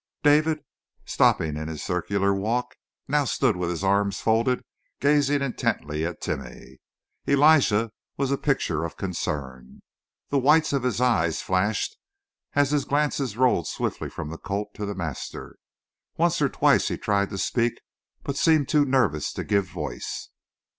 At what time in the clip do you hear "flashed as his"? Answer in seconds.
11.43-12.83